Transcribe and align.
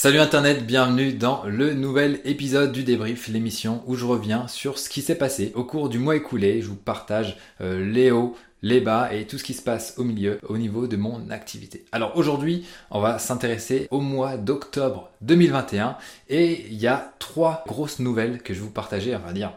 Salut 0.00 0.20
Internet, 0.20 0.64
bienvenue 0.64 1.12
dans 1.12 1.42
le 1.44 1.74
nouvel 1.74 2.20
épisode 2.24 2.70
du 2.70 2.84
débrief, 2.84 3.26
l'émission 3.26 3.82
où 3.88 3.96
je 3.96 4.04
reviens 4.04 4.46
sur 4.46 4.78
ce 4.78 4.88
qui 4.88 5.02
s'est 5.02 5.18
passé 5.18 5.50
au 5.56 5.64
cours 5.64 5.88
du 5.88 5.98
mois 5.98 6.14
écoulé. 6.14 6.62
Je 6.62 6.68
vous 6.68 6.76
partage 6.76 7.36
euh, 7.60 7.84
les 7.84 8.12
hauts, 8.12 8.36
les 8.62 8.80
bas 8.80 9.12
et 9.12 9.26
tout 9.26 9.38
ce 9.38 9.42
qui 9.42 9.54
se 9.54 9.62
passe 9.62 9.94
au 9.96 10.04
milieu 10.04 10.38
au 10.48 10.56
niveau 10.56 10.86
de 10.86 10.96
mon 10.96 11.30
activité. 11.30 11.84
Alors 11.90 12.16
aujourd'hui, 12.16 12.64
on 12.92 13.00
va 13.00 13.18
s'intéresser 13.18 13.88
au 13.90 14.00
mois 14.00 14.36
d'octobre 14.36 15.10
2021 15.22 15.96
et 16.28 16.64
il 16.68 16.78
y 16.78 16.86
a 16.86 17.12
trois 17.18 17.64
grosses 17.66 17.98
nouvelles 17.98 18.40
que 18.40 18.54
je 18.54 18.60
vais 18.60 18.66
vous 18.66 18.70
partager, 18.70 19.16
on 19.16 19.26
va 19.26 19.32
dire 19.32 19.50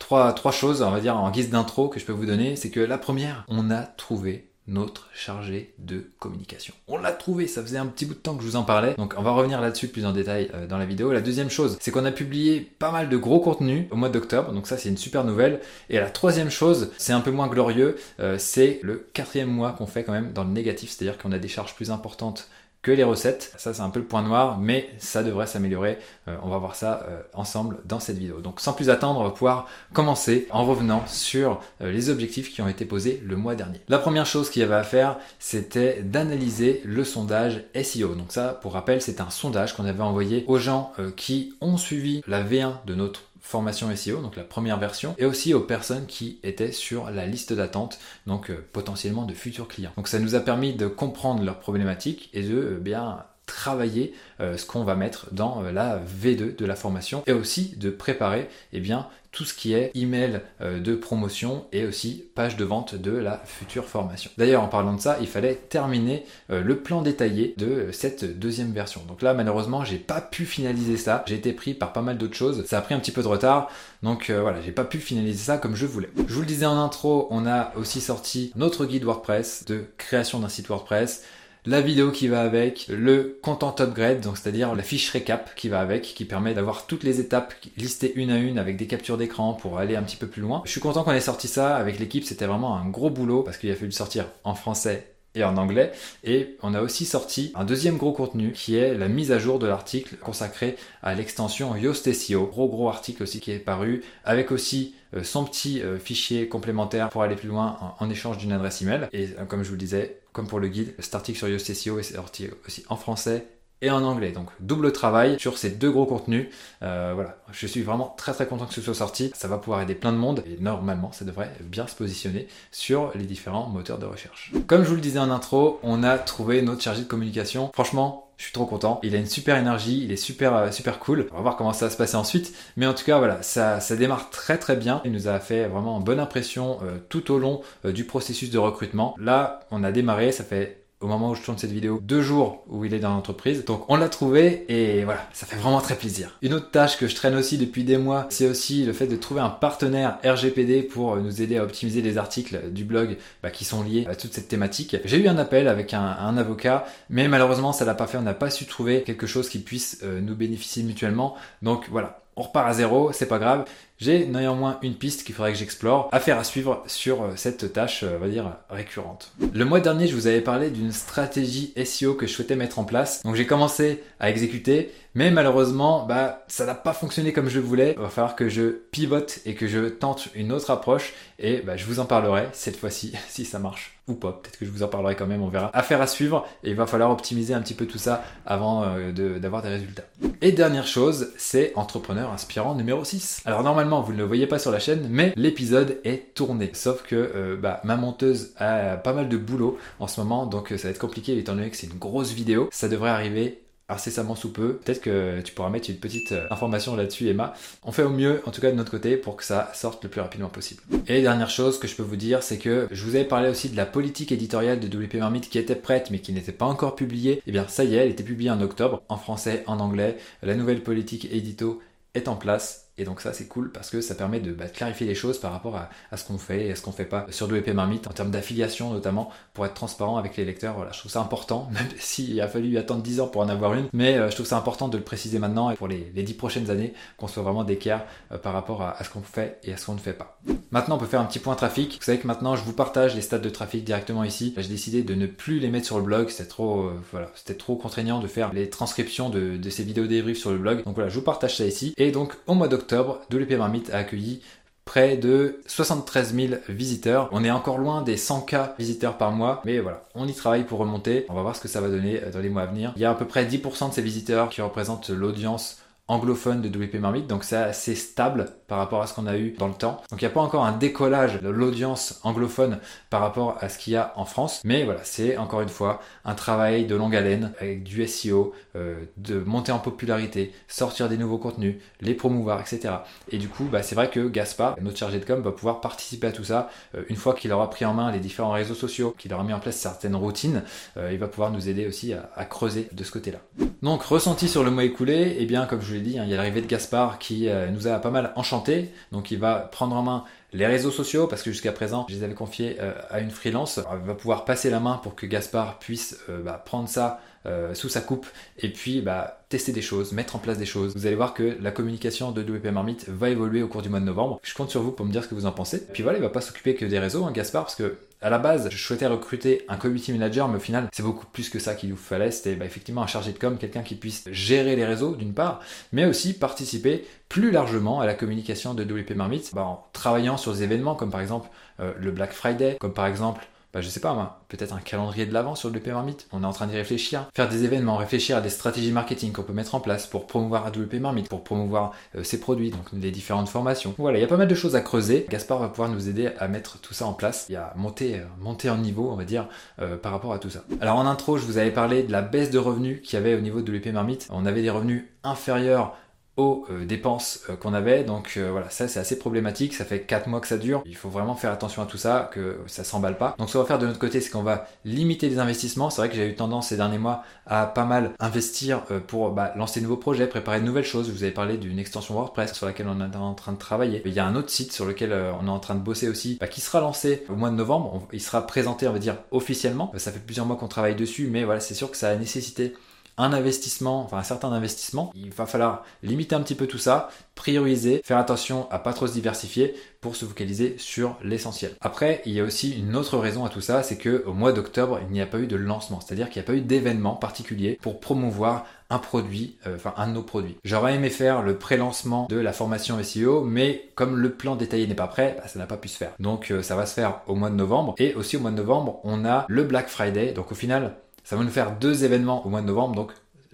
trois, 0.00 0.32
trois 0.32 0.50
choses, 0.50 0.82
on 0.82 0.90
va 0.90 0.98
dire 0.98 1.16
en 1.16 1.30
guise 1.30 1.50
d'intro 1.50 1.88
que 1.88 2.00
je 2.00 2.04
peux 2.04 2.12
vous 2.12 2.26
donner. 2.26 2.56
C'est 2.56 2.70
que 2.70 2.80
la 2.80 2.98
première, 2.98 3.44
on 3.46 3.70
a 3.70 3.82
trouvé 3.82 4.47
notre 4.68 5.08
chargé 5.14 5.72
de 5.78 6.04
communication. 6.18 6.74
On 6.86 6.98
l'a 6.98 7.12
trouvé, 7.12 7.46
ça 7.46 7.62
faisait 7.62 7.78
un 7.78 7.86
petit 7.86 8.04
bout 8.04 8.14
de 8.14 8.18
temps 8.18 8.36
que 8.36 8.42
je 8.42 8.48
vous 8.48 8.56
en 8.56 8.62
parlais, 8.62 8.94
donc 8.94 9.14
on 9.16 9.22
va 9.22 9.30
revenir 9.32 9.60
là-dessus 9.60 9.88
plus 9.88 10.04
en 10.04 10.12
détail 10.12 10.50
euh, 10.54 10.66
dans 10.66 10.78
la 10.78 10.86
vidéo. 10.86 11.10
La 11.10 11.20
deuxième 11.20 11.50
chose, 11.50 11.78
c'est 11.80 11.90
qu'on 11.90 12.04
a 12.04 12.12
publié 12.12 12.60
pas 12.78 12.92
mal 12.92 13.08
de 13.08 13.16
gros 13.16 13.40
contenus 13.40 13.86
au 13.90 13.96
mois 13.96 14.10
d'octobre, 14.10 14.52
donc 14.52 14.66
ça 14.66 14.76
c'est 14.76 14.90
une 14.90 14.98
super 14.98 15.24
nouvelle. 15.24 15.60
Et 15.90 15.98
la 15.98 16.10
troisième 16.10 16.50
chose, 16.50 16.92
c'est 16.98 17.12
un 17.12 17.20
peu 17.20 17.30
moins 17.30 17.48
glorieux, 17.48 17.96
euh, 18.20 18.36
c'est 18.38 18.80
le 18.82 19.08
quatrième 19.12 19.50
mois 19.50 19.72
qu'on 19.72 19.86
fait 19.86 20.04
quand 20.04 20.12
même 20.12 20.32
dans 20.32 20.44
le 20.44 20.50
négatif, 20.50 20.90
c'est-à-dire 20.90 21.18
qu'on 21.18 21.32
a 21.32 21.38
des 21.38 21.48
charges 21.48 21.74
plus 21.74 21.90
importantes 21.90 22.48
que 22.82 22.90
les 22.92 23.04
recettes. 23.04 23.52
Ça, 23.56 23.74
c'est 23.74 23.82
un 23.82 23.90
peu 23.90 24.00
le 24.00 24.06
point 24.06 24.22
noir, 24.22 24.58
mais 24.58 24.88
ça 24.98 25.22
devrait 25.22 25.46
s'améliorer. 25.46 25.98
Euh, 26.28 26.36
on 26.42 26.48
va 26.48 26.58
voir 26.58 26.74
ça 26.74 27.04
euh, 27.08 27.22
ensemble 27.34 27.78
dans 27.84 28.00
cette 28.00 28.18
vidéo. 28.18 28.40
Donc, 28.40 28.60
sans 28.60 28.72
plus 28.72 28.88
attendre, 28.90 29.20
on 29.20 29.24
va 29.24 29.30
pouvoir 29.30 29.66
commencer 29.92 30.46
en 30.50 30.64
revenant 30.64 31.04
sur 31.06 31.60
euh, 31.80 31.90
les 31.90 32.10
objectifs 32.10 32.52
qui 32.52 32.62
ont 32.62 32.68
été 32.68 32.84
posés 32.84 33.22
le 33.24 33.36
mois 33.36 33.56
dernier. 33.56 33.80
La 33.88 33.98
première 33.98 34.26
chose 34.26 34.48
qu'il 34.50 34.62
y 34.62 34.64
avait 34.64 34.74
à 34.74 34.84
faire, 34.84 35.18
c'était 35.38 36.02
d'analyser 36.02 36.80
le 36.84 37.04
sondage 37.04 37.64
SEO. 37.82 38.14
Donc 38.14 38.30
ça, 38.32 38.58
pour 38.62 38.72
rappel, 38.72 39.02
c'est 39.02 39.20
un 39.20 39.30
sondage 39.30 39.74
qu'on 39.74 39.84
avait 39.84 40.02
envoyé 40.02 40.44
aux 40.46 40.58
gens 40.58 40.92
qui 41.16 41.54
ont 41.60 41.76
suivi 41.76 42.22
la 42.26 42.42
V1 42.42 42.84
de 42.86 42.94
notre 42.94 43.22
formation 43.40 43.94
SEO, 43.94 44.20
donc 44.20 44.36
la 44.36 44.44
première 44.44 44.78
version, 44.78 45.14
et 45.18 45.24
aussi 45.24 45.54
aux 45.54 45.60
personnes 45.60 46.06
qui 46.06 46.38
étaient 46.42 46.72
sur 46.72 47.10
la 47.10 47.26
liste 47.26 47.52
d'attente, 47.52 47.98
donc 48.26 48.50
euh, 48.50 48.66
potentiellement 48.72 49.24
de 49.24 49.34
futurs 49.34 49.68
clients. 49.68 49.92
Donc 49.96 50.08
ça 50.08 50.18
nous 50.18 50.34
a 50.34 50.40
permis 50.40 50.74
de 50.74 50.86
comprendre 50.86 51.42
leurs 51.42 51.58
problématiques 51.58 52.30
et 52.32 52.42
de 52.42 52.56
euh, 52.56 52.78
bien 52.78 53.24
travailler 53.46 54.14
euh, 54.40 54.56
ce 54.56 54.66
qu'on 54.66 54.84
va 54.84 54.94
mettre 54.94 55.28
dans 55.32 55.62
la 55.62 55.98
V2 55.98 56.54
de 56.54 56.66
la 56.66 56.76
formation 56.76 57.22
et 57.26 57.32
aussi 57.32 57.74
de 57.76 57.90
préparer 57.90 58.48
eh 58.72 58.80
bien, 58.80 59.08
tout 59.38 59.44
ce 59.44 59.54
qui 59.54 59.72
est 59.72 59.92
email 59.94 60.40
euh, 60.60 60.80
de 60.80 60.96
promotion 60.96 61.66
et 61.70 61.86
aussi 61.86 62.24
page 62.34 62.56
de 62.56 62.64
vente 62.64 62.96
de 62.96 63.12
la 63.12 63.40
future 63.44 63.84
formation. 63.84 64.32
D'ailleurs, 64.36 64.64
en 64.64 64.66
parlant 64.66 64.94
de 64.94 65.00
ça, 65.00 65.16
il 65.20 65.28
fallait 65.28 65.54
terminer 65.54 66.24
le 66.48 66.78
plan 66.78 67.02
détaillé 67.02 67.54
de 67.56 67.90
cette 67.92 68.38
deuxième 68.38 68.72
version. 68.72 69.00
Donc 69.06 69.22
là, 69.22 69.34
malheureusement, 69.34 69.84
j'ai 69.84 69.98
pas 69.98 70.20
pu 70.20 70.44
finaliser 70.44 70.96
ça. 70.96 71.24
J'ai 71.28 71.36
été 71.36 71.52
pris 71.52 71.74
par 71.74 71.92
pas 71.92 72.02
mal 72.02 72.18
d'autres 72.18 72.34
choses. 72.34 72.64
Ça 72.66 72.78
a 72.78 72.80
pris 72.80 72.94
un 72.94 72.98
petit 72.98 73.12
peu 73.12 73.22
de 73.22 73.28
retard. 73.28 73.70
Donc 74.02 74.30
voilà, 74.30 74.60
j'ai 74.60 74.72
pas 74.72 74.84
pu 74.84 74.98
finaliser 74.98 75.44
ça 75.44 75.58
comme 75.58 75.76
je 75.76 75.86
voulais. 75.86 76.10
Je 76.16 76.34
vous 76.34 76.40
le 76.40 76.46
disais 76.46 76.66
en 76.66 76.78
intro, 76.78 77.28
on 77.30 77.46
a 77.46 77.72
aussi 77.76 78.00
sorti 78.00 78.52
notre 78.56 78.86
guide 78.86 79.04
WordPress 79.04 79.64
de 79.66 79.84
création 79.98 80.40
d'un 80.40 80.48
site 80.48 80.68
WordPress 80.68 81.22
la 81.68 81.82
vidéo 81.82 82.10
qui 82.10 82.28
va 82.28 82.40
avec, 82.40 82.86
le 82.88 83.38
content 83.42 83.74
upgrade, 83.78 84.22
donc 84.22 84.38
c'est-à-dire 84.38 84.74
la 84.74 84.82
fiche 84.82 85.10
récap 85.10 85.54
qui 85.54 85.68
va 85.68 85.80
avec, 85.80 86.02
qui 86.02 86.24
permet 86.24 86.54
d'avoir 86.54 86.86
toutes 86.86 87.04
les 87.04 87.20
étapes 87.20 87.52
listées 87.76 88.14
une 88.14 88.30
à 88.30 88.38
une 88.38 88.58
avec 88.58 88.78
des 88.78 88.86
captures 88.86 89.18
d'écran 89.18 89.52
pour 89.52 89.78
aller 89.78 89.94
un 89.94 90.02
petit 90.02 90.16
peu 90.16 90.28
plus 90.28 90.40
loin. 90.40 90.62
Je 90.64 90.70
suis 90.70 90.80
content 90.80 91.04
qu'on 91.04 91.12
ait 91.12 91.20
sorti 91.20 91.46
ça 91.46 91.76
avec 91.76 91.98
l'équipe, 91.98 92.24
c'était 92.24 92.46
vraiment 92.46 92.74
un 92.78 92.88
gros 92.88 93.10
boulot 93.10 93.42
parce 93.42 93.58
qu'il 93.58 93.70
a 93.70 93.74
fallu 93.74 93.88
le 93.88 93.92
sortir 93.92 94.24
en 94.44 94.54
français 94.54 95.12
et 95.34 95.44
en 95.44 95.58
anglais. 95.58 95.92
Et 96.24 96.56
on 96.62 96.72
a 96.72 96.80
aussi 96.80 97.04
sorti 97.04 97.52
un 97.54 97.64
deuxième 97.64 97.98
gros 97.98 98.12
contenu 98.12 98.52
qui 98.52 98.76
est 98.76 98.94
la 98.94 99.08
mise 99.08 99.30
à 99.30 99.38
jour 99.38 99.58
de 99.58 99.66
l'article 99.66 100.16
consacré 100.16 100.76
à 101.02 101.14
l'extension 101.14 101.76
Yoast 101.76 102.10
SEO. 102.10 102.46
Gros 102.46 102.68
gros 102.68 102.88
article 102.88 103.24
aussi 103.24 103.40
qui 103.40 103.50
est 103.50 103.58
paru 103.58 104.02
avec 104.24 104.52
aussi 104.52 104.94
euh, 105.14 105.22
son 105.22 105.44
petit 105.44 105.82
euh, 105.82 105.98
fichier 105.98 106.48
complémentaire 106.48 107.08
pour 107.08 107.22
aller 107.22 107.36
plus 107.36 107.48
loin 107.48 107.94
en, 107.98 108.10
échange 108.10 108.38
d'une 108.38 108.52
adresse 108.52 108.82
email. 108.82 109.08
Et 109.12 109.28
euh, 109.38 109.44
comme 109.46 109.62
je 109.62 109.68
vous 109.68 109.74
le 109.74 109.80
disais, 109.80 110.18
comme 110.38 110.46
pour 110.46 110.60
le 110.60 110.68
guide, 110.68 110.94
cet 111.00 111.16
sur 111.34 111.48
Yoast 111.48 111.74
SEO 111.74 111.98
est 111.98 112.14
sorti 112.14 112.46
aussi 112.64 112.84
en 112.88 112.94
français 112.96 113.48
et 113.82 113.90
en 113.90 114.02
anglais. 114.04 114.32
Donc 114.32 114.48
double 114.60 114.92
travail 114.92 115.38
sur 115.38 115.58
ces 115.58 115.70
deux 115.70 115.90
gros 115.90 116.06
contenus. 116.06 116.48
voilà, 116.80 117.36
je 117.52 117.66
suis 117.66 117.82
vraiment 117.82 118.14
très 118.16 118.32
très 118.32 118.46
content 118.46 118.66
que 118.66 118.74
ce 118.74 118.82
soit 118.82 118.94
sorti. 118.94 119.30
Ça 119.34 119.48
va 119.48 119.58
pouvoir 119.58 119.80
aider 119.80 119.94
plein 119.94 120.12
de 120.12 120.18
monde 120.18 120.42
et 120.46 120.60
normalement 120.60 121.12
ça 121.12 121.24
devrait 121.24 121.52
bien 121.60 121.86
se 121.86 121.94
positionner 121.94 122.48
sur 122.72 123.12
les 123.14 123.24
différents 123.24 123.68
moteurs 123.68 123.98
de 123.98 124.06
recherche. 124.06 124.52
Comme 124.66 124.84
je 124.84 124.88
vous 124.88 124.94
le 124.96 125.00
disais 125.00 125.18
en 125.18 125.30
intro, 125.30 125.80
on 125.82 126.02
a 126.02 126.18
trouvé 126.18 126.62
notre 126.62 126.82
chargé 126.82 127.02
de 127.02 127.06
communication. 127.06 127.70
Franchement, 127.72 128.28
je 128.38 128.44
suis 128.44 128.52
trop 128.52 128.66
content. 128.66 129.00
Il 129.02 129.14
a 129.14 129.18
une 129.18 129.26
super 129.26 129.56
énergie, 129.56 130.04
il 130.04 130.12
est 130.12 130.16
super 130.16 130.54
euh, 130.54 130.70
super 130.70 131.00
cool. 131.00 131.26
On 131.32 131.36
va 131.36 131.42
voir 131.42 131.56
comment 131.56 131.72
ça 131.72 131.86
va 131.86 131.90
se 131.90 131.96
passer 131.96 132.16
ensuite. 132.16 132.54
Mais 132.76 132.86
en 132.86 132.94
tout 132.94 133.04
cas, 133.04 133.18
voilà, 133.18 133.42
ça, 133.42 133.80
ça 133.80 133.96
démarre 133.96 134.30
très 134.30 134.58
très 134.58 134.76
bien. 134.76 135.02
Il 135.04 135.12
nous 135.12 135.28
a 135.28 135.40
fait 135.40 135.66
vraiment 135.66 135.98
une 135.98 136.04
bonne 136.04 136.20
impression 136.20 136.78
euh, 136.84 136.98
tout 137.08 137.32
au 137.32 137.38
long 137.38 137.62
euh, 137.84 137.92
du 137.92 138.04
processus 138.04 138.50
de 138.50 138.58
recrutement. 138.58 139.16
Là, 139.18 139.60
on 139.72 139.82
a 139.82 139.90
démarré, 139.90 140.30
ça 140.30 140.44
fait 140.44 140.84
au 141.00 141.06
moment 141.06 141.30
où 141.30 141.34
je 141.34 141.42
tourne 141.42 141.58
cette 141.58 141.70
vidéo, 141.70 142.00
deux 142.02 142.22
jours 142.22 142.64
où 142.68 142.84
il 142.84 142.92
est 142.92 142.98
dans 142.98 143.10
l'entreprise. 143.10 143.64
Donc 143.64 143.84
on 143.88 143.96
l'a 143.96 144.08
trouvé 144.08 144.64
et 144.68 145.04
voilà, 145.04 145.28
ça 145.32 145.46
fait 145.46 145.56
vraiment 145.56 145.80
très 145.80 145.94
plaisir. 145.94 146.36
Une 146.42 146.54
autre 146.54 146.70
tâche 146.70 146.98
que 146.98 147.06
je 147.06 147.14
traîne 147.14 147.36
aussi 147.36 147.56
depuis 147.56 147.84
des 147.84 147.98
mois, 147.98 148.26
c'est 148.30 148.48
aussi 148.48 148.84
le 148.84 148.92
fait 148.92 149.06
de 149.06 149.16
trouver 149.16 149.40
un 149.40 149.50
partenaire 149.50 150.18
RGPD 150.24 150.82
pour 150.82 151.16
nous 151.16 151.40
aider 151.40 151.56
à 151.58 151.62
optimiser 151.62 152.02
les 152.02 152.18
articles 152.18 152.72
du 152.72 152.84
blog 152.84 153.16
bah, 153.42 153.50
qui 153.50 153.64
sont 153.64 153.82
liés 153.82 154.06
à 154.08 154.16
toute 154.16 154.32
cette 154.32 154.48
thématique. 154.48 154.96
J'ai 155.04 155.18
eu 155.18 155.28
un 155.28 155.38
appel 155.38 155.68
avec 155.68 155.94
un, 155.94 156.36
avocat, 156.36 156.86
mais 157.10 157.28
malheureusement 157.28 157.72
ça 157.72 157.84
l'a 157.84 157.94
pas 157.94 158.06
fait. 158.06 158.18
On 158.18 158.22
n'a 158.22 158.34
pas 158.34 158.50
su 158.50 158.66
trouver 158.66 159.02
quelque 159.02 159.26
chose 159.26 159.48
qui 159.48 159.58
puisse 159.60 160.00
euh, 160.02 160.20
nous 160.20 160.34
bénéficier 160.34 160.82
mutuellement. 160.82 161.36
Donc 161.62 161.86
voilà, 161.90 162.22
on 162.38 162.42
repart 162.42 162.68
à 162.68 162.72
zéro, 162.72 163.12
c'est 163.12 163.26
pas 163.26 163.38
grave. 163.38 163.64
J'ai 163.98 164.26
néanmoins 164.26 164.78
une 164.82 164.94
piste 164.94 165.24
qu'il 165.24 165.34
faudrait 165.34 165.52
que 165.52 165.58
j'explore, 165.58 166.08
affaire 166.12 166.38
à 166.38 166.44
suivre 166.44 166.84
sur 166.86 167.22
euh, 167.22 167.32
cette 167.34 167.72
tâche, 167.72 168.04
euh, 168.04 168.16
on 168.16 168.20
va 168.20 168.28
dire, 168.28 168.56
récurrente. 168.70 169.32
Le 169.52 169.64
mois 169.64 169.80
dernier, 169.80 170.06
je 170.06 170.14
vous 170.14 170.28
avais 170.28 170.40
parlé 170.40 170.70
d'une 170.70 170.92
stratégie 170.92 171.74
SEO 171.84 172.14
que 172.14 172.28
je 172.28 172.32
souhaitais 172.32 172.54
mettre 172.54 172.78
en 172.78 172.84
place. 172.84 173.24
Donc 173.24 173.34
j'ai 173.34 173.46
commencé 173.46 174.04
à 174.20 174.30
exécuter, 174.30 174.92
mais 175.18 175.32
malheureusement, 175.32 176.06
bah, 176.06 176.44
ça 176.46 176.64
n'a 176.64 176.76
pas 176.76 176.92
fonctionné 176.92 177.32
comme 177.32 177.48
je 177.48 177.58
voulais. 177.58 177.94
Il 177.96 178.02
va 178.02 178.08
falloir 178.08 178.36
que 178.36 178.48
je 178.48 178.68
pivote 178.92 179.40
et 179.46 179.56
que 179.56 179.66
je 179.66 179.88
tente 179.88 180.28
une 180.36 180.52
autre 180.52 180.70
approche. 180.70 181.12
Et 181.40 181.56
bah, 181.56 181.76
je 181.76 181.86
vous 181.86 181.98
en 181.98 182.04
parlerai 182.04 182.46
cette 182.52 182.76
fois-ci 182.76 183.14
si 183.28 183.44
ça 183.44 183.58
marche 183.58 183.98
ou 184.06 184.14
pas. 184.14 184.30
Peut-être 184.30 184.56
que 184.56 184.64
je 184.64 184.70
vous 184.70 184.84
en 184.84 184.86
parlerai 184.86 185.16
quand 185.16 185.26
même, 185.26 185.42
on 185.42 185.48
verra. 185.48 185.76
Affaire 185.76 186.00
à 186.00 186.06
suivre 186.06 186.46
et 186.62 186.70
il 186.70 186.76
va 186.76 186.86
falloir 186.86 187.10
optimiser 187.10 187.52
un 187.52 187.60
petit 187.60 187.74
peu 187.74 187.86
tout 187.86 187.98
ça 187.98 188.22
avant 188.46 188.84
euh, 188.84 189.40
d'avoir 189.40 189.62
des 189.62 189.70
résultats. 189.70 190.04
Et 190.40 190.52
dernière 190.52 190.86
chose, 190.86 191.32
c'est 191.36 191.72
entrepreneur 191.74 192.30
inspirant 192.32 192.76
numéro 192.76 193.04
6. 193.04 193.42
Alors 193.44 193.64
normalement, 193.64 194.00
vous 194.02 194.12
ne 194.12 194.18
le 194.18 194.24
voyez 194.24 194.46
pas 194.46 194.60
sur 194.60 194.70
la 194.70 194.78
chaîne, 194.78 195.08
mais 195.10 195.32
l'épisode 195.34 195.98
est 196.04 196.32
tourné. 196.34 196.70
Sauf 196.74 197.02
que 197.02 197.16
euh, 197.16 197.56
bah, 197.56 197.80
ma 197.82 197.96
monteuse 197.96 198.52
a 198.56 198.96
pas 198.96 199.14
mal 199.14 199.28
de 199.28 199.36
boulot 199.36 199.78
en 199.98 200.06
ce 200.06 200.20
moment, 200.20 200.46
donc 200.46 200.70
euh, 200.70 200.78
ça 200.78 200.84
va 200.84 200.90
être 200.92 201.00
compliqué 201.00 201.36
étant 201.36 201.56
donné 201.56 201.70
que 201.70 201.76
c'est 201.76 201.88
une 201.88 201.98
grosse 201.98 202.30
vidéo. 202.30 202.68
Ça 202.70 202.88
devrait 202.88 203.10
arriver 203.10 203.64
incessamment 203.88 204.34
sous 204.34 204.52
peu. 204.52 204.74
Peut-être 204.74 205.00
que 205.00 205.40
tu 205.40 205.52
pourras 205.52 205.70
mettre 205.70 205.90
une 205.90 205.96
petite 205.96 206.32
euh, 206.32 206.46
information 206.50 206.96
là-dessus, 206.96 207.28
Emma. 207.28 207.54
On 207.82 207.92
fait 207.92 208.02
au 208.02 208.10
mieux, 208.10 208.42
en 208.46 208.50
tout 208.50 208.60
cas 208.60 208.70
de 208.70 208.76
notre 208.76 208.90
côté, 208.90 209.16
pour 209.16 209.36
que 209.36 209.44
ça 209.44 209.70
sorte 209.74 210.02
le 210.04 210.10
plus 210.10 210.20
rapidement 210.20 210.48
possible. 210.48 210.82
Et 211.06 211.22
dernière 211.22 211.50
chose 211.50 211.78
que 211.78 211.88
je 211.88 211.96
peux 211.96 212.02
vous 212.02 212.16
dire, 212.16 212.42
c'est 212.42 212.58
que 212.58 212.88
je 212.90 213.04
vous 213.04 213.14
avais 213.14 213.24
parlé 213.24 213.48
aussi 213.48 213.68
de 213.68 213.76
la 213.76 213.86
politique 213.86 214.32
éditoriale 214.32 214.80
de 214.80 214.86
WP 214.86 215.14
Marmite 215.14 215.48
qui 215.48 215.58
était 215.58 215.74
prête, 215.74 216.10
mais 216.10 216.18
qui 216.18 216.32
n'était 216.32 216.52
pas 216.52 216.66
encore 216.66 216.96
publiée. 216.96 217.42
Eh 217.46 217.52
bien, 217.52 217.66
ça 217.68 217.84
y 217.84 217.94
est, 217.94 217.98
elle 217.98 218.10
était 218.10 218.24
publiée 218.24 218.50
en 218.50 218.60
octobre, 218.60 219.02
en 219.08 219.16
français, 219.16 219.64
en 219.66 219.80
anglais. 219.80 220.18
La 220.42 220.54
nouvelle 220.54 220.82
politique 220.82 221.28
édito 221.30 221.80
est 222.14 222.28
en 222.28 222.36
place 222.36 222.87
et 222.98 223.04
donc 223.04 223.20
ça 223.20 223.32
c'est 223.32 223.46
cool 223.46 223.70
parce 223.70 223.90
que 223.90 224.00
ça 224.00 224.14
permet 224.14 224.40
de, 224.40 224.52
bah, 224.52 224.66
clarifier 224.66 225.06
les 225.06 225.14
choses 225.14 225.38
par 225.38 225.52
rapport 225.52 225.76
à, 225.76 226.16
ce 226.16 226.24
qu'on 226.24 226.38
fait 226.38 226.66
et 226.66 226.72
à 226.72 226.76
ce 226.76 226.82
qu'on 226.82 226.92
fait 226.92 227.04
pas 227.04 227.26
sur 227.30 227.46
WP 227.46 227.68
Marmite 227.68 228.06
en 228.08 228.10
termes 228.10 228.30
d'affiliation 228.30 228.92
notamment 228.92 229.30
pour 229.54 229.64
être 229.64 229.74
transparent 229.74 230.16
avec 230.16 230.36
les 230.36 230.44
lecteurs. 230.44 230.74
Voilà, 230.74 230.90
je 230.92 230.98
trouve 230.98 231.12
ça 231.12 231.20
important, 231.20 231.70
même 231.72 231.88
s'il 231.98 232.40
a 232.40 232.48
fallu 232.48 232.76
attendre 232.76 233.02
10 233.02 233.20
ans 233.20 233.28
pour 233.28 233.40
en 233.40 233.48
avoir 233.48 233.74
une, 233.74 233.86
mais 233.92 234.16
euh, 234.16 234.30
je 234.30 234.34
trouve 234.34 234.46
ça 234.46 234.56
important 234.56 234.88
de 234.88 234.98
le 234.98 235.04
préciser 235.04 235.38
maintenant 235.38 235.70
et 235.70 235.76
pour 235.76 235.88
les, 235.88 236.12
les 236.14 236.22
10 236.22 236.34
prochaines 236.34 236.70
années 236.70 236.92
qu'on 237.16 237.28
soit 237.28 237.42
vraiment 237.42 237.64
d'équerre 237.64 238.04
euh, 238.32 238.38
par 238.38 238.52
rapport 238.52 238.82
à, 238.82 239.02
ce 239.04 239.10
qu'on 239.10 239.22
fait 239.22 239.58
et 239.62 239.72
à 239.72 239.76
ce 239.76 239.86
qu'on 239.86 239.94
ne 239.94 239.98
fait 239.98 240.12
pas. 240.12 240.38
Maintenant 240.70 240.96
on 240.96 240.98
peut 240.98 241.06
faire 241.06 241.20
un 241.20 241.26
petit 241.26 241.38
point 241.38 241.54
trafic. 241.54 241.98
Vous 241.98 242.04
savez 242.04 242.18
que 242.18 242.26
maintenant 242.26 242.56
je 242.56 242.64
vous 242.64 242.72
partage 242.72 243.14
les 243.14 243.22
stats 243.22 243.38
de 243.38 243.50
trafic 243.50 243.84
directement 243.84 244.24
ici. 244.24 244.52
J'ai 244.56 244.68
décidé 244.68 245.02
de 245.02 245.14
ne 245.14 245.26
plus 245.26 245.60
les 245.60 245.68
mettre 245.68 245.86
sur 245.86 245.98
le 245.98 246.04
blog, 246.04 246.30
c'était 246.30 246.48
trop, 246.48 246.82
euh, 246.82 247.00
voilà, 247.12 247.30
c'était 247.36 247.54
trop 247.54 247.76
contraignant 247.76 248.18
de 248.18 248.26
faire 248.26 248.52
les 248.52 248.68
transcriptions 248.68 249.30
de, 249.30 249.56
de 249.56 249.70
ces 249.70 249.84
vidéos 249.84 250.06
débriefs 250.06 250.38
sur 250.38 250.50
le 250.50 250.58
blog. 250.58 250.82
Donc 250.84 250.94
voilà, 250.94 251.08
je 251.08 251.14
vous 251.14 251.24
partage 251.24 251.56
ça 251.56 251.64
ici. 251.64 251.94
Et 251.96 252.10
donc 252.10 252.34
au 252.46 252.54
mois 252.54 252.68
d'octobre 252.68 252.87
WP 252.92 253.52
Marmite 253.52 253.90
a 253.90 253.98
accueilli 253.98 254.42
près 254.88 255.18
de 255.18 255.60
73 255.66 256.34
000 256.34 256.54
visiteurs. 256.70 257.28
On 257.32 257.44
est 257.44 257.50
encore 257.50 257.76
loin 257.76 258.00
des 258.00 258.16
100K 258.16 258.70
visiteurs 258.78 259.18
par 259.18 259.32
mois, 259.32 259.60
mais 259.66 259.80
voilà, 259.80 260.06
on 260.14 260.26
y 260.26 260.32
travaille 260.32 260.64
pour 260.64 260.78
remonter. 260.78 261.26
On 261.28 261.34
va 261.34 261.42
voir 261.42 261.54
ce 261.54 261.60
que 261.60 261.68
ça 261.68 261.82
va 261.82 261.88
donner 261.88 262.22
euh, 262.22 262.30
dans 262.30 262.38
les 262.38 262.48
mois 262.48 262.62
à 262.62 262.66
venir. 262.66 262.92
Il 262.96 263.02
y 263.02 263.04
a 263.04 263.10
à 263.10 263.14
peu 263.14 263.26
près 263.26 263.44
10% 263.44 263.90
de 263.90 263.94
ces 263.94 264.00
visiteurs 264.00 264.48
qui 264.48 264.62
représentent 264.62 265.10
l'audience 265.10 265.82
anglophone 266.08 266.62
de 266.62 266.68
WP 266.68 266.94
Marmite, 266.94 267.26
donc 267.26 267.44
c'est 267.44 267.56
assez 267.56 267.94
stable 267.94 268.46
par 268.66 268.78
rapport 268.78 269.02
à 269.02 269.06
ce 269.06 269.14
qu'on 269.14 269.26
a 269.26 269.36
eu 269.36 269.52
dans 269.52 269.68
le 269.68 269.74
temps. 269.74 270.02
Donc 270.10 270.20
il 270.20 270.24
n'y 270.24 270.30
a 270.30 270.34
pas 270.34 270.40
encore 270.40 270.64
un 270.64 270.72
décollage 270.72 271.40
de 271.40 271.48
l'audience 271.48 272.20
anglophone 272.22 272.78
par 273.10 273.20
rapport 273.20 273.56
à 273.60 273.68
ce 273.68 273.78
qu'il 273.78 273.92
y 273.92 273.96
a 273.96 274.12
en 274.16 274.24
France, 274.24 274.60
mais 274.64 274.84
voilà, 274.84 275.00
c'est 275.04 275.36
encore 275.36 275.60
une 275.60 275.68
fois 275.68 276.00
un 276.24 276.34
travail 276.34 276.86
de 276.86 276.94
longue 276.94 277.14
haleine 277.14 277.52
avec 277.60 277.82
du 277.82 278.06
SEO, 278.06 278.54
euh, 278.76 278.96
de 279.16 279.38
monter 279.40 279.72
en 279.72 279.78
popularité, 279.78 280.52
sortir 280.66 281.08
des 281.08 281.16
nouveaux 281.16 281.38
contenus, 281.38 281.76
les 282.00 282.14
promouvoir, 282.14 282.60
etc. 282.60 282.94
Et 283.30 283.38
du 283.38 283.48
coup, 283.48 283.64
bah, 283.64 283.82
c'est 283.82 283.94
vrai 283.94 284.10
que 284.10 284.28
Gaspard, 284.28 284.76
notre 284.80 284.96
chargé 284.96 285.18
de 285.18 285.24
com, 285.24 285.40
va 285.42 285.52
pouvoir 285.52 285.80
participer 285.80 286.28
à 286.28 286.32
tout 286.32 286.44
ça 286.44 286.70
euh, 286.94 287.04
une 287.08 287.16
fois 287.16 287.34
qu'il 287.34 287.52
aura 287.52 287.68
pris 287.70 287.84
en 287.84 287.94
main 287.94 288.10
les 288.10 288.20
différents 288.20 288.52
réseaux 288.52 288.74
sociaux, 288.74 289.14
qu'il 289.18 289.32
aura 289.34 289.44
mis 289.44 289.52
en 289.52 289.60
place 289.60 289.76
certaines 289.76 290.16
routines, 290.16 290.62
euh, 290.96 291.12
il 291.12 291.18
va 291.18 291.28
pouvoir 291.28 291.50
nous 291.50 291.68
aider 291.68 291.86
aussi 291.86 292.12
à, 292.12 292.44
creuser 292.44 292.88
de 292.92 293.04
ce 293.04 293.10
côté-là. 293.10 293.38
Donc 293.82 294.02
ressenti 294.02 294.48
sur 294.48 294.64
le 294.64 294.70
mois 294.70 294.84
écoulé, 294.84 295.14
et 295.14 295.42
eh 295.42 295.46
bien 295.46 295.66
comme 295.66 295.80
je 295.80 295.88
vous 295.88 295.97
dit, 296.00 296.18
hein, 296.18 296.24
il 296.24 296.30
y 296.30 296.34
a 296.34 296.36
l'arrivée 296.36 296.60
de 296.60 296.66
Gaspard 296.66 297.18
qui 297.18 297.48
nous 297.72 297.86
a 297.86 297.98
pas 297.98 298.10
mal 298.10 298.32
enchanté, 298.36 298.90
donc 299.12 299.30
il 299.30 299.38
va 299.38 299.56
prendre 299.56 299.96
en 299.96 300.02
main 300.02 300.24
les 300.52 300.66
réseaux 300.66 300.90
sociaux, 300.90 301.26
parce 301.26 301.42
que 301.42 301.50
jusqu'à 301.50 301.72
présent, 301.72 302.06
je 302.08 302.14
les 302.14 302.22
avais 302.22 302.34
confiés 302.34 302.78
à 303.10 303.20
une 303.20 303.30
freelance, 303.30 303.80
il 304.00 304.06
va 304.06 304.14
pouvoir 304.14 304.44
passer 304.44 304.70
la 304.70 304.80
main 304.80 304.98
pour 305.02 305.14
que 305.14 305.26
Gaspard 305.26 305.78
puisse 305.78 306.18
bah, 306.28 306.62
prendre 306.64 306.88
ça 306.88 307.20
euh, 307.46 307.72
sous 307.72 307.88
sa 307.88 308.00
coupe 308.00 308.26
et 308.58 308.70
puis 308.70 309.00
bah, 309.00 309.44
tester 309.48 309.72
des 309.72 309.80
choses, 309.80 310.12
mettre 310.12 310.36
en 310.36 310.38
place 310.38 310.58
des 310.58 310.66
choses. 310.66 310.94
Vous 310.94 311.06
allez 311.06 311.14
voir 311.14 311.34
que 311.34 311.56
la 311.60 311.70
communication 311.70 312.32
de 312.32 312.42
WP 312.42 312.66
Marmite 312.66 313.08
va 313.08 313.30
évoluer 313.30 313.62
au 313.62 313.68
cours 313.68 313.80
du 313.80 313.88
mois 313.88 314.00
de 314.00 314.04
novembre. 314.04 314.40
Je 314.42 314.52
compte 314.54 314.70
sur 314.70 314.82
vous 314.82 314.90
pour 314.90 315.06
me 315.06 315.12
dire 315.12 315.22
ce 315.22 315.28
que 315.28 315.34
vous 315.34 315.46
en 315.46 315.52
pensez. 315.52 315.76
Et 315.76 315.92
puis 315.92 316.02
voilà, 316.02 316.18
il 316.18 316.22
va 316.22 316.28
pas 316.28 316.40
s'occuper 316.40 316.74
que 316.74 316.84
des 316.84 316.98
réseaux, 316.98 317.24
hein, 317.24 317.32
Gaspard, 317.32 317.64
parce 317.64 317.76
que 317.76 317.96
à 318.20 318.30
la 318.30 318.38
base, 318.38 318.68
je 318.70 318.76
souhaitais 318.76 319.06
recruter 319.06 319.64
un 319.68 319.76
community 319.76 320.12
manager, 320.12 320.48
mais 320.48 320.56
au 320.56 320.60
final, 320.60 320.88
c'est 320.92 321.02
beaucoup 321.02 321.26
plus 321.26 321.48
que 321.50 321.58
ça 321.58 321.74
qu'il 321.74 321.88
nous 321.90 321.96
fallait. 321.96 322.30
C'était 322.30 322.56
bah, 322.56 322.64
effectivement 322.64 323.02
un 323.02 323.06
chargé 323.06 323.32
de 323.32 323.38
com, 323.38 323.56
quelqu'un 323.58 323.82
qui 323.82 323.94
puisse 323.94 324.28
gérer 324.32 324.74
les 324.74 324.84
réseaux 324.84 325.14
d'une 325.14 325.34
part, 325.34 325.60
mais 325.92 326.04
aussi 326.04 326.36
participer 326.36 327.06
plus 327.28 327.50
largement 327.50 328.00
à 328.00 328.06
la 328.06 328.14
communication 328.14 328.74
de 328.74 328.82
WP 328.82 329.14
Marmite, 329.14 329.54
bah, 329.54 329.62
en 329.62 329.86
travaillant 329.92 330.36
sur 330.36 330.52
des 330.52 330.62
événements 330.64 330.96
comme 330.96 331.10
par 331.10 331.20
exemple 331.20 331.48
euh, 331.80 331.92
le 331.98 332.10
Black 332.10 332.32
Friday, 332.32 332.76
comme 332.80 332.92
par 332.92 333.06
exemple 333.06 333.46
bah, 333.78 333.82
je 333.82 333.90
sais 333.90 334.00
pas 334.00 334.40
peut-être 334.48 334.74
un 334.74 334.80
calendrier 334.80 335.24
de 335.24 335.32
l'avant 335.32 335.54
sur 335.54 335.70
le 335.70 335.80
Marmite. 335.86 336.26
On 336.32 336.42
est 336.42 336.46
en 336.46 336.52
train 336.52 336.66
d'y 336.66 336.74
réfléchir. 336.74 337.26
Faire 337.32 337.48
des 337.48 337.62
événements, 337.62 337.96
réfléchir 337.96 338.36
à 338.36 338.40
des 338.40 338.48
stratégies 338.48 338.90
marketing 338.90 339.30
qu'on 339.30 339.44
peut 339.44 339.52
mettre 339.52 339.76
en 339.76 339.80
place 339.80 340.08
pour 340.08 340.26
promouvoir 340.26 340.66
AWP 340.66 340.94
Marmite, 340.94 341.28
pour 341.28 341.44
promouvoir 341.44 341.92
euh, 342.16 342.24
ses 342.24 342.40
produits, 342.40 342.70
donc 342.70 342.80
les 342.92 343.12
différentes 343.12 343.48
formations. 343.48 343.94
Voilà, 343.96 344.18
il 344.18 344.20
y 344.20 344.24
a 344.24 344.26
pas 344.26 344.36
mal 344.36 344.48
de 344.48 344.54
choses 344.56 344.74
à 344.74 344.80
creuser. 344.80 345.26
Gaspard 345.30 345.60
va 345.60 345.68
pouvoir 345.68 345.90
nous 345.90 346.08
aider 346.08 346.28
à 346.40 346.48
mettre 346.48 346.80
tout 346.80 346.92
ça 346.92 347.06
en 347.06 347.12
place 347.12 347.48
et 347.50 347.54
à 347.54 347.72
monter, 347.76 348.16
euh, 348.16 348.24
monter 348.40 348.68
en 348.68 348.78
niveau, 348.78 349.10
on 349.12 349.16
va 349.16 349.24
dire, 349.24 349.46
euh, 349.80 349.96
par 349.96 350.10
rapport 350.10 350.32
à 350.32 350.40
tout 350.40 350.50
ça. 350.50 350.64
Alors 350.80 350.96
en 350.96 351.06
intro, 351.06 351.38
je 351.38 351.44
vous 351.44 351.58
avais 351.58 351.70
parlé 351.70 352.02
de 352.02 352.10
la 352.10 352.22
baisse 352.22 352.50
de 352.50 352.58
revenus 352.58 353.00
qu'il 353.02 353.14
y 353.14 353.16
avait 353.16 353.36
au 353.36 353.40
niveau 353.40 353.62
de 353.62 353.70
l'UP 353.70 353.86
Marmite. 353.92 354.26
On 354.30 354.44
avait 354.44 354.62
des 354.62 354.70
revenus 354.70 355.04
inférieurs 355.22 355.94
aux 356.38 356.64
euh, 356.70 356.86
dépenses 356.86 357.40
euh, 357.50 357.56
qu'on 357.56 357.74
avait. 357.74 358.04
Donc 358.04 358.34
euh, 358.36 358.50
voilà, 358.50 358.70
ça 358.70 358.88
c'est 358.88 359.00
assez 359.00 359.18
problématique. 359.18 359.74
Ça 359.74 359.84
fait 359.84 360.00
4 360.02 360.28
mois 360.28 360.40
que 360.40 360.46
ça 360.46 360.56
dure. 360.56 360.82
Il 360.86 360.96
faut 360.96 361.10
vraiment 361.10 361.34
faire 361.34 361.52
attention 361.52 361.82
à 361.82 361.86
tout 361.86 361.98
ça, 361.98 362.30
que 362.32 362.60
ça 362.66 362.84
s'emballe 362.84 363.18
pas. 363.18 363.34
Donc 363.38 363.48
ce 363.48 363.54
qu'on 363.54 363.58
va 363.58 363.66
faire 363.66 363.78
de 363.78 363.86
notre 363.86 363.98
côté, 363.98 364.20
c'est 364.20 364.30
qu'on 364.30 364.44
va 364.44 364.66
limiter 364.84 365.28
les 365.28 365.40
investissements. 365.40 365.90
C'est 365.90 366.00
vrai 366.00 366.08
que 366.08 366.14
j'ai 366.14 366.28
eu 366.28 366.34
tendance 366.36 366.68
ces 366.68 366.76
derniers 366.76 366.98
mois 366.98 367.24
à 367.46 367.66
pas 367.66 367.84
mal 367.84 368.12
investir 368.20 368.82
pour 369.08 369.30
bah, 369.30 369.52
lancer 369.56 369.80
de 369.80 369.84
nouveaux 369.84 369.96
projets, 369.96 370.28
préparer 370.28 370.60
de 370.60 370.64
nouvelles 370.64 370.84
choses. 370.84 371.10
Vous 371.10 371.24
avez 371.24 371.32
parlé 371.32 371.56
d'une 371.56 371.78
extension 371.78 372.14
WordPress 372.14 372.54
sur 372.54 372.66
laquelle 372.66 372.88
on 372.88 373.00
est 373.00 373.16
en 373.16 373.34
train 373.34 373.52
de 373.52 373.58
travailler. 373.58 374.00
Il 374.06 374.12
y 374.12 374.20
a 374.20 374.26
un 374.26 374.36
autre 374.36 374.50
site 374.50 374.72
sur 374.72 374.84
lequel 374.84 375.12
on 375.12 375.46
est 375.46 375.50
en 375.50 375.58
train 375.58 375.74
de 375.74 375.80
bosser 375.80 376.08
aussi, 376.08 376.38
bah, 376.40 376.46
qui 376.46 376.60
sera 376.60 376.80
lancé 376.80 377.24
au 377.28 377.34
mois 377.34 377.50
de 377.50 377.56
novembre. 377.56 378.06
Il 378.12 378.22
sera 378.22 378.46
présenté, 378.46 378.86
on 378.86 378.92
va 378.92 379.00
dire, 379.00 379.16
officiellement. 379.32 379.92
Ça 379.96 380.12
fait 380.12 380.20
plusieurs 380.20 380.46
mois 380.46 380.56
qu'on 380.56 380.68
travaille 380.68 380.94
dessus, 380.94 381.28
mais 381.30 381.44
voilà, 381.44 381.60
c'est 381.60 381.74
sûr 381.74 381.90
que 381.90 381.96
ça 381.96 382.10
a 382.10 382.16
nécessité 382.16 382.74
un 383.18 383.32
investissement, 383.32 384.00
enfin 384.02 384.18
un 384.18 384.22
certain 384.22 384.52
investissement. 384.52 385.12
Il 385.14 385.30
va 385.30 385.46
falloir 385.46 385.84
limiter 386.02 386.34
un 386.34 386.40
petit 386.40 386.54
peu 386.54 386.66
tout 386.66 386.78
ça, 386.78 387.10
prioriser, 387.34 388.00
faire 388.04 388.18
attention 388.18 388.70
à 388.70 388.78
pas 388.78 388.92
trop 388.92 389.06
se 389.06 389.12
diversifier 389.12 389.74
pour 390.00 390.16
se 390.16 390.24
focaliser 390.24 390.76
sur 390.78 391.16
l'essentiel. 391.22 391.72
Après, 391.80 392.22
il 392.24 392.32
y 392.32 392.40
a 392.40 392.44
aussi 392.44 392.78
une 392.78 392.94
autre 392.96 393.18
raison 393.18 393.44
à 393.44 393.48
tout 393.48 393.60
ça, 393.60 393.82
c'est 393.82 393.96
que 393.96 394.22
au 394.26 394.32
mois 394.32 394.52
d'octobre, 394.52 395.00
il 395.08 395.12
n'y 395.12 395.20
a 395.20 395.26
pas 395.26 395.38
eu 395.38 395.46
de 395.46 395.56
lancement, 395.56 396.00
c'est-à-dire 396.00 396.30
qu'il 396.30 396.40
n'y 396.40 396.46
a 396.46 396.46
pas 396.46 396.54
eu 396.54 396.60
d'événement 396.60 397.16
particulier 397.16 397.78
pour 397.82 398.00
promouvoir 398.00 398.64
un 398.90 398.98
produit, 398.98 399.56
euh, 399.66 399.76
enfin 399.76 399.92
un 399.96 400.08
de 400.08 400.12
nos 400.12 400.22
produits. 400.22 400.56
J'aurais 400.64 400.94
aimé 400.94 401.10
faire 401.10 401.42
le 401.42 401.58
pré-lancement 401.58 402.26
de 402.28 402.36
la 402.36 402.52
formation 402.52 403.02
SEO, 403.02 403.42
mais 403.42 403.90
comme 403.94 404.16
le 404.16 404.30
plan 404.30 404.56
détaillé 404.56 404.86
n'est 404.86 404.94
pas 404.94 405.08
prêt, 405.08 405.36
bah, 405.38 405.48
ça 405.48 405.58
n'a 405.58 405.66
pas 405.66 405.76
pu 405.76 405.88
se 405.88 405.96
faire. 405.96 406.12
Donc 406.18 406.50
euh, 406.50 406.62
ça 406.62 406.76
va 406.76 406.86
se 406.86 406.94
faire 406.94 407.20
au 407.26 407.34
mois 407.34 407.50
de 407.50 407.54
novembre. 407.54 407.94
Et 407.98 408.14
aussi 408.14 408.36
au 408.36 408.40
mois 408.40 408.50
de 408.50 408.56
novembre, 408.56 409.00
on 409.04 409.24
a 409.24 409.44
le 409.48 409.64
Black 409.64 409.88
Friday. 409.88 410.32
Donc 410.32 410.52
au 410.52 410.54
final, 410.54 410.96
ça 411.28 411.36
va 411.36 411.44
nous 411.44 411.50
faire 411.50 411.72
deux 411.72 412.04
événements 412.04 412.46
au 412.46 412.48
mois 412.48 412.62
de 412.62 412.66
novembre, 412.66 412.94
donc 412.94 413.12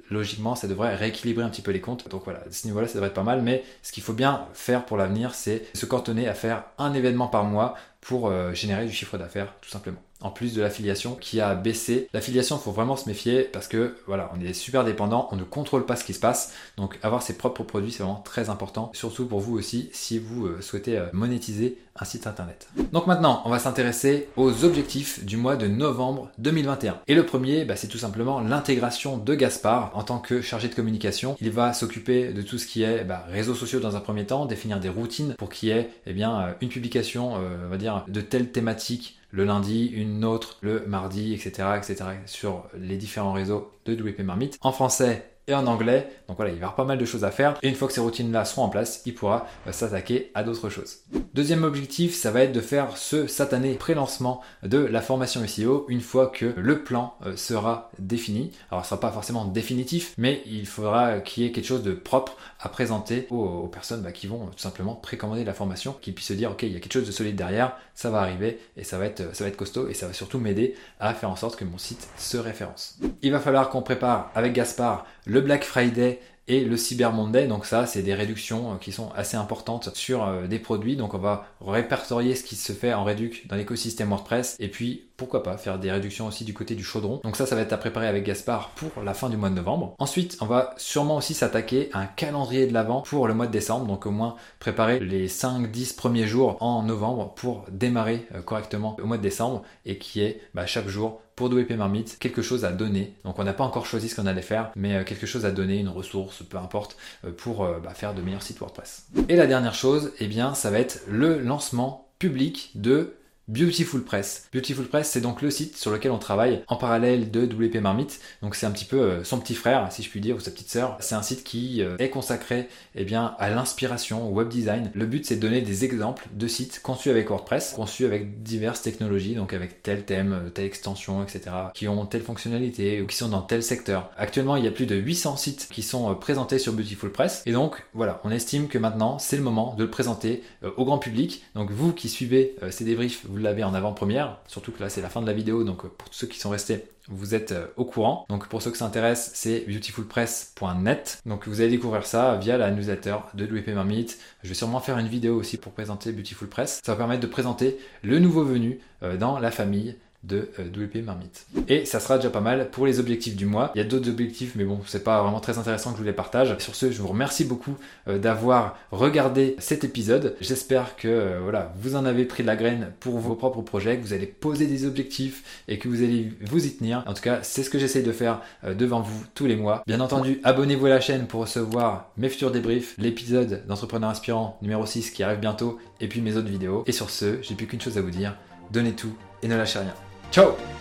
logiquement, 0.08 0.54
ça 0.54 0.68
devrait 0.68 0.94
rééquilibrer 0.94 1.42
un 1.42 1.48
petit 1.48 1.60
peu 1.60 1.72
les 1.72 1.80
comptes. 1.80 2.08
Donc 2.08 2.22
voilà, 2.22 2.38
à 2.38 2.52
ce 2.52 2.68
niveau-là, 2.68 2.86
ça 2.86 2.94
devrait 2.94 3.08
être 3.08 3.14
pas 3.14 3.24
mal. 3.24 3.42
Mais 3.42 3.64
ce 3.82 3.90
qu'il 3.90 4.04
faut 4.04 4.12
bien 4.12 4.46
faire 4.54 4.86
pour 4.86 4.96
l'avenir, 4.96 5.34
c'est 5.34 5.66
se 5.74 5.84
cantonner 5.84 6.28
à 6.28 6.34
faire 6.34 6.62
un 6.78 6.94
événement 6.94 7.26
par 7.26 7.42
mois 7.42 7.74
pour 8.00 8.28
euh, 8.28 8.54
générer 8.54 8.86
du 8.86 8.92
chiffre 8.92 9.18
d'affaires, 9.18 9.54
tout 9.60 9.70
simplement 9.70 9.98
en 10.24 10.30
plus 10.30 10.54
de 10.54 10.62
l'affiliation 10.62 11.16
qui 11.20 11.40
a 11.40 11.54
baissé. 11.54 12.08
L'affiliation, 12.14 12.56
il 12.56 12.62
faut 12.62 12.72
vraiment 12.72 12.96
se 12.96 13.08
méfier 13.08 13.42
parce 13.42 13.68
que 13.68 13.94
voilà, 14.06 14.32
on 14.34 14.40
est 14.40 14.54
super 14.54 14.84
dépendant, 14.84 15.28
on 15.30 15.36
ne 15.36 15.44
contrôle 15.44 15.84
pas 15.84 15.96
ce 15.96 16.04
qui 16.04 16.14
se 16.14 16.18
passe. 16.18 16.54
Donc 16.78 16.98
avoir 17.02 17.22
ses 17.22 17.36
propres 17.36 17.62
produits, 17.62 17.92
c'est 17.92 18.02
vraiment 18.02 18.22
très 18.24 18.48
important, 18.48 18.90
surtout 18.94 19.26
pour 19.26 19.40
vous 19.40 19.56
aussi 19.56 19.90
si 19.92 20.18
vous 20.18 20.46
euh, 20.46 20.60
souhaitez 20.62 20.98
euh, 20.98 21.06
monétiser 21.12 21.78
un 21.96 22.06
site 22.06 22.26
internet. 22.26 22.68
Donc 22.92 23.06
maintenant, 23.06 23.42
on 23.44 23.50
va 23.50 23.58
s'intéresser 23.58 24.28
aux 24.36 24.64
objectifs 24.64 25.24
du 25.24 25.36
mois 25.36 25.56
de 25.56 25.68
novembre 25.68 26.30
2021. 26.38 27.00
Et 27.06 27.14
le 27.14 27.24
premier, 27.24 27.64
bah, 27.64 27.76
c'est 27.76 27.86
tout 27.86 27.98
simplement 27.98 28.40
l'intégration 28.40 29.18
de 29.18 29.34
Gaspard 29.34 29.92
en 29.94 30.02
tant 30.02 30.18
que 30.18 30.40
chargé 30.40 30.68
de 30.68 30.74
communication. 30.74 31.36
Il 31.40 31.50
va 31.50 31.72
s'occuper 31.72 32.32
de 32.32 32.42
tout 32.42 32.58
ce 32.58 32.66
qui 32.66 32.82
est 32.82 33.04
bah, 33.04 33.24
réseaux 33.28 33.54
sociaux 33.54 33.78
dans 33.78 33.94
un 33.94 34.00
premier 34.00 34.24
temps, 34.24 34.46
définir 34.46 34.80
des 34.80 34.88
routines 34.88 35.34
pour 35.34 35.50
qu'il 35.50 35.68
y 35.68 35.72
ait 35.72 35.90
eh 36.06 36.14
bien, 36.14 36.40
euh, 36.40 36.52
une 36.62 36.68
publication, 36.70 37.34
on 37.34 37.68
va 37.68 37.76
dire, 37.76 38.04
de 38.08 38.20
telle 38.20 38.50
thématique 38.50 39.18
le 39.34 39.44
lundi, 39.44 39.86
une 39.86 40.24
autre 40.24 40.58
le 40.60 40.84
mardi, 40.86 41.34
etc., 41.34 41.70
etc., 41.76 42.10
sur 42.24 42.68
les 42.78 42.96
différents 42.96 43.32
réseaux 43.32 43.72
de 43.84 43.94
WP 43.94 44.20
Marmite. 44.20 44.58
En 44.60 44.70
français, 44.70 45.33
et 45.46 45.54
en 45.54 45.66
anglais. 45.66 46.08
Donc 46.28 46.36
voilà, 46.36 46.50
il 46.50 46.54
va 46.54 46.60
y 46.60 46.62
avoir 46.62 46.74
pas 46.74 46.84
mal 46.84 46.98
de 46.98 47.04
choses 47.04 47.24
à 47.24 47.30
faire. 47.30 47.54
Et 47.62 47.68
une 47.68 47.74
fois 47.74 47.88
que 47.88 47.94
ces 47.94 48.00
routines-là 48.00 48.44
seront 48.44 48.62
en 48.62 48.68
place, 48.68 49.02
il 49.06 49.14
pourra 49.14 49.46
euh, 49.66 49.72
s'attaquer 49.72 50.30
à 50.34 50.42
d'autres 50.42 50.68
choses. 50.68 50.98
Deuxième 51.34 51.64
objectif, 51.64 52.14
ça 52.14 52.30
va 52.30 52.42
être 52.42 52.52
de 52.52 52.60
faire 52.60 52.96
ce 52.96 53.26
satané 53.26 53.74
pré-lancement 53.74 54.40
de 54.62 54.78
la 54.78 55.00
formation 55.00 55.46
SEO 55.46 55.86
une 55.88 56.00
fois 56.00 56.28
que 56.28 56.54
le 56.56 56.82
plan 56.82 57.14
euh, 57.26 57.36
sera 57.36 57.90
défini. 57.98 58.52
Alors, 58.70 58.84
ce 58.84 58.90
sera 58.90 59.00
pas 59.00 59.10
forcément 59.10 59.44
définitif, 59.44 60.14
mais 60.16 60.42
il 60.46 60.66
faudra 60.66 61.20
qu'il 61.20 61.42
y 61.42 61.46
ait 61.46 61.52
quelque 61.52 61.66
chose 61.66 61.82
de 61.82 61.92
propre 61.92 62.36
à 62.60 62.68
présenter 62.68 63.26
aux, 63.30 63.68
personnes 63.68 64.02
bah, 64.02 64.12
qui 64.12 64.26
vont 64.26 64.46
tout 64.46 64.58
simplement 64.58 64.94
précommander 64.94 65.44
la 65.44 65.54
formation, 65.54 65.94
qu'ils 66.00 66.14
puissent 66.14 66.28
se 66.28 66.32
dire, 66.32 66.52
ok, 66.52 66.62
il 66.62 66.72
y 66.72 66.76
a 66.76 66.80
quelque 66.80 66.92
chose 66.92 67.06
de 67.06 67.12
solide 67.12 67.36
derrière, 67.36 67.76
ça 67.94 68.10
va 68.10 68.20
arriver 68.20 68.58
et 68.76 68.84
ça 68.84 68.98
va 68.98 69.06
être, 69.06 69.34
ça 69.34 69.44
va 69.44 69.48
être 69.48 69.56
costaud 69.56 69.88
et 69.88 69.94
ça 69.94 70.06
va 70.06 70.12
surtout 70.12 70.38
m'aider 70.38 70.74
à 71.00 71.14
faire 71.14 71.30
en 71.30 71.36
sorte 71.36 71.56
que 71.56 71.64
mon 71.64 71.78
site 71.78 72.08
se 72.16 72.36
référence. 72.36 72.98
Il 73.22 73.32
va 73.32 73.40
falloir 73.40 73.68
qu'on 73.68 73.82
prépare 73.82 74.30
avec 74.34 74.52
Gaspard 74.52 75.06
le 75.26 75.33
Black 75.40 75.64
Friday 75.64 76.20
et 76.48 76.64
le 76.64 76.76
Cyber 76.76 77.12
Monday. 77.12 77.46
Donc 77.46 77.66
ça, 77.66 77.86
c'est 77.86 78.02
des 78.02 78.14
réductions 78.14 78.72
euh, 78.72 78.76
qui 78.76 78.92
sont 78.92 79.10
assez 79.16 79.36
importantes 79.36 79.90
sur 79.94 80.24
euh, 80.24 80.46
des 80.46 80.58
produits. 80.58 80.96
Donc 80.96 81.14
on 81.14 81.18
va 81.18 81.46
répertorier 81.60 82.34
ce 82.34 82.44
qui 82.44 82.56
se 82.56 82.72
fait 82.72 82.92
en 82.92 83.04
réduc 83.04 83.46
dans 83.48 83.56
l'écosystème 83.56 84.10
WordPress 84.10 84.56
et 84.60 84.68
puis 84.68 85.06
pourquoi 85.16 85.42
pas 85.42 85.56
faire 85.56 85.78
des 85.78 85.90
réductions 85.90 86.26
aussi 86.26 86.44
du 86.44 86.52
côté 86.52 86.74
du 86.74 86.84
chaudron. 86.84 87.20
Donc 87.24 87.36
ça, 87.36 87.46
ça 87.46 87.54
va 87.54 87.62
être 87.62 87.72
à 87.72 87.78
préparer 87.78 88.08
avec 88.08 88.24
Gaspard 88.24 88.70
pour 88.70 89.02
la 89.02 89.14
fin 89.14 89.30
du 89.30 89.36
mois 89.36 89.48
de 89.48 89.54
novembre. 89.54 89.94
Ensuite, 89.98 90.36
on 90.40 90.46
va 90.46 90.74
sûrement 90.76 91.16
aussi 91.16 91.34
s'attaquer 91.34 91.88
à 91.92 92.00
un 92.00 92.06
calendrier 92.06 92.66
de 92.66 92.74
l'avant 92.74 93.02
pour 93.02 93.28
le 93.28 93.34
mois 93.34 93.46
de 93.46 93.52
décembre. 93.52 93.86
Donc 93.86 94.06
au 94.06 94.10
moins 94.10 94.36
préparer 94.58 95.00
les 95.00 95.28
5-10 95.28 95.96
premiers 95.96 96.26
jours 96.26 96.56
en 96.60 96.82
novembre 96.82 97.32
pour 97.34 97.64
démarrer 97.70 98.26
euh, 98.34 98.42
correctement 98.42 98.96
au 99.02 99.06
mois 99.06 99.18
de 99.18 99.22
décembre 99.22 99.62
et 99.86 99.98
qui 99.98 100.20
est 100.20 100.40
bah, 100.52 100.66
chaque 100.66 100.88
jour 100.88 101.20
pour 101.36 101.48
WP 101.48 101.72
Marmite, 101.72 102.18
quelque 102.18 102.42
chose 102.42 102.64
à 102.64 102.72
donner. 102.72 103.14
Donc 103.24 103.38
on 103.38 103.44
n'a 103.44 103.52
pas 103.52 103.64
encore 103.64 103.86
choisi 103.86 104.08
ce 104.08 104.16
qu'on 104.16 104.26
allait 104.26 104.42
faire, 104.42 104.70
mais 104.76 104.94
euh, 104.94 105.04
quelque 105.04 105.26
chose 105.26 105.44
à 105.44 105.50
donner, 105.50 105.78
une 105.78 105.88
ressource, 105.88 106.42
peu 106.42 106.56
importe, 106.58 106.96
euh, 107.24 107.30
pour 107.32 107.64
euh, 107.64 107.78
bah, 107.82 107.94
faire 107.94 108.14
de 108.14 108.22
meilleurs 108.22 108.42
sites 108.42 108.58
WordPress. 108.58 109.06
Et 109.28 109.36
la 109.36 109.46
dernière 109.46 109.74
chose, 109.74 110.12
eh 110.20 110.26
bien, 110.26 110.54
ça 110.54 110.70
va 110.70 110.78
être 110.78 111.02
le 111.08 111.40
lancement 111.40 112.08
public 112.18 112.70
de 112.74 113.14
Beautiful 113.46 114.02
Press. 114.02 114.48
Beautiful 114.54 114.86
Press, 114.86 115.10
c'est 115.10 115.20
donc 115.20 115.42
le 115.42 115.50
site 115.50 115.76
sur 115.76 115.90
lequel 115.90 116.12
on 116.12 116.18
travaille 116.18 116.62
en 116.66 116.76
parallèle 116.76 117.30
de 117.30 117.44
WP 117.44 117.76
Marmite. 117.76 118.20
Donc 118.40 118.54
c'est 118.54 118.64
un 118.64 118.70
petit 118.70 118.86
peu 118.86 119.00
euh, 119.00 119.24
son 119.24 119.38
petit 119.38 119.54
frère, 119.54 119.86
si 119.92 120.02
je 120.02 120.08
puis 120.08 120.20
dire, 120.20 120.36
ou 120.36 120.40
sa 120.40 120.50
petite 120.50 120.70
sœur. 120.70 120.96
C'est 121.00 121.14
un 121.14 121.22
site 121.22 121.44
qui 121.44 121.82
euh, 121.82 121.96
est 121.98 122.08
consacré 122.08 122.68
eh 122.94 123.04
bien, 123.04 123.34
à 123.38 123.50
l'inspiration, 123.50 124.26
au 124.26 124.32
web 124.32 124.48
design. 124.48 124.90
Le 124.94 125.04
but, 125.04 125.26
c'est 125.26 125.36
de 125.36 125.40
donner 125.40 125.60
des 125.60 125.84
exemples 125.84 126.26
de 126.32 126.46
sites 126.48 126.80
conçus 126.82 127.10
avec 127.10 127.28
WordPress, 127.28 127.74
conçus 127.76 128.06
avec 128.06 128.42
diverses 128.42 128.80
technologies, 128.80 129.34
donc 129.34 129.52
avec 129.52 129.82
tel 129.82 130.04
thème, 130.04 130.32
euh, 130.32 130.48
telle 130.48 130.64
extension, 130.64 131.22
etc., 131.22 131.54
qui 131.74 131.86
ont 131.86 132.06
telle 132.06 132.22
fonctionnalité 132.22 133.02
ou 133.02 133.06
qui 133.06 133.16
sont 133.16 133.28
dans 133.28 133.42
tel 133.42 133.62
secteur. 133.62 134.10
Actuellement, 134.16 134.56
il 134.56 134.64
y 134.64 134.68
a 134.68 134.72
plus 134.72 134.86
de 134.86 134.96
800 134.96 135.36
sites 135.36 135.68
qui 135.70 135.82
sont 135.82 136.14
présentés 136.14 136.58
sur 136.58 136.72
Beautiful 136.72 137.12
Press. 137.12 137.42
Et 137.44 137.52
donc, 137.52 137.84
voilà, 137.92 138.22
on 138.24 138.30
estime 138.30 138.68
que 138.68 138.78
maintenant, 138.78 139.18
c'est 139.18 139.36
le 139.36 139.42
moment 139.42 139.74
de 139.76 139.84
le 139.84 139.90
présenter 139.90 140.42
au 140.76 140.84
grand 140.86 140.98
public. 140.98 141.44
Donc 141.54 141.70
vous 141.70 141.92
qui 141.92 142.08
suivez 142.08 142.56
ces 142.70 142.84
débriefs, 142.84 143.26
vous 143.34 143.40
l'avez 143.40 143.64
en 143.64 143.74
avant-première. 143.74 144.38
Surtout 144.46 144.70
que 144.72 144.80
là, 144.80 144.88
c'est 144.88 145.02
la 145.02 145.08
fin 145.08 145.20
de 145.20 145.26
la 145.26 145.32
vidéo, 145.32 145.64
donc 145.64 145.86
pour 145.86 146.08
tous 146.08 146.16
ceux 146.16 146.26
qui 146.26 146.38
sont 146.38 146.50
restés, 146.50 146.84
vous 147.08 147.34
êtes 147.34 147.54
au 147.76 147.84
courant. 147.84 148.24
Donc 148.28 148.48
pour 148.48 148.62
ceux 148.62 148.70
qui 148.70 148.78
s'intéressent, 148.78 149.32
c'est 149.34 149.64
beautifulpress.net. 149.66 151.20
Donc 151.26 151.48
vous 151.48 151.60
allez 151.60 151.70
découvrir 151.70 152.06
ça 152.06 152.36
via 152.36 152.56
la 152.56 152.70
newsletter 152.70 153.16
de 153.34 153.44
WP 153.44 153.68
Marmite. 153.74 154.18
Je 154.42 154.48
vais 154.48 154.54
sûrement 154.54 154.80
faire 154.80 154.98
une 154.98 155.08
vidéo 155.08 155.36
aussi 155.36 155.56
pour 155.56 155.72
présenter 155.72 156.12
Beautiful 156.12 156.48
Press. 156.48 156.80
Ça 156.84 156.92
va 156.92 156.98
permettre 156.98 157.22
de 157.22 157.26
présenter 157.26 157.78
le 158.02 158.18
nouveau 158.20 158.44
venu 158.44 158.78
dans 159.18 159.38
la 159.38 159.50
famille 159.50 159.96
de 160.26 160.48
euh, 160.58 160.64
WP 160.64 161.04
Marmite. 161.04 161.46
Et 161.68 161.84
ça 161.84 162.00
sera 162.00 162.16
déjà 162.16 162.30
pas 162.30 162.40
mal 162.40 162.70
pour 162.70 162.86
les 162.86 162.98
objectifs 162.98 163.36
du 163.36 163.46
mois. 163.46 163.70
Il 163.74 163.78
y 163.78 163.80
a 163.80 163.84
d'autres 163.84 164.08
objectifs, 164.08 164.54
mais 164.56 164.64
bon, 164.64 164.80
c'est 164.86 165.04
pas 165.04 165.22
vraiment 165.22 165.40
très 165.40 165.58
intéressant 165.58 165.90
que 165.90 165.96
je 165.96 166.02
vous 166.02 166.06
les 166.06 166.12
partage. 166.12 166.56
Sur 166.58 166.74
ce, 166.74 166.90
je 166.90 167.00
vous 167.00 167.08
remercie 167.08 167.44
beaucoup 167.44 167.76
euh, 168.08 168.18
d'avoir 168.18 168.78
regardé 168.90 169.56
cet 169.58 169.84
épisode. 169.84 170.36
J'espère 170.40 170.96
que 170.96 171.08
euh, 171.08 171.40
voilà, 171.42 171.72
vous 171.78 171.96
en 171.96 172.04
avez 172.04 172.24
pris 172.24 172.42
de 172.42 172.48
la 172.48 172.56
graine 172.56 172.92
pour 173.00 173.18
vos 173.18 173.34
propres 173.34 173.62
projets, 173.62 173.96
que 173.98 174.02
vous 174.02 174.12
allez 174.12 174.26
poser 174.26 174.66
des 174.66 174.86
objectifs 174.86 175.62
et 175.68 175.78
que 175.78 175.88
vous 175.88 176.02
allez 176.02 176.32
vous 176.40 176.66
y 176.66 176.74
tenir. 176.74 177.02
En 177.06 177.14
tout 177.14 177.22
cas, 177.22 177.40
c'est 177.42 177.62
ce 177.62 177.70
que 177.70 177.78
j'essaye 177.78 178.02
de 178.02 178.12
faire 178.12 178.40
devant 178.66 179.00
vous 179.00 179.24
tous 179.34 179.46
les 179.46 179.56
mois. 179.56 179.82
Bien 179.86 180.00
entendu, 180.00 180.40
abonnez-vous 180.44 180.86
à 180.86 180.90
la 180.90 181.00
chaîne 181.00 181.26
pour 181.26 181.42
recevoir 181.42 182.10
mes 182.16 182.28
futurs 182.28 182.50
débriefs, 182.50 182.94
l'épisode 182.98 183.64
d'entrepreneur 183.66 184.10
inspirant 184.10 184.58
numéro 184.62 184.86
6 184.86 185.10
qui 185.10 185.22
arrive 185.22 185.40
bientôt, 185.40 185.78
et 186.00 186.08
puis 186.08 186.20
mes 186.20 186.36
autres 186.36 186.48
vidéos. 186.48 186.84
Et 186.86 186.92
sur 186.92 187.10
ce, 187.10 187.38
j'ai 187.42 187.54
plus 187.54 187.66
qu'une 187.66 187.80
chose 187.80 187.98
à 187.98 188.02
vous 188.02 188.10
dire, 188.10 188.36
donnez 188.70 188.92
tout 188.92 189.14
et 189.42 189.48
ne 189.48 189.56
lâchez 189.56 189.78
rien. 189.78 189.94
Ciao 190.34 190.73